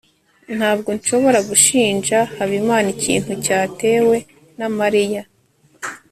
ntabwo 0.57 0.89
nshobora 0.97 1.39
gushinja 1.49 2.17
habimana 2.35 2.87
ikintu 2.95 3.31
cyatewe 3.45 4.17
na 4.57 4.67
mariya 4.77 5.21